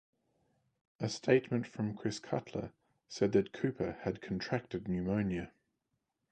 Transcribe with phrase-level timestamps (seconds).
[0.99, 2.71] A statement from Chris Cutler
[3.07, 5.51] said that Cooper had contracted pneumonia.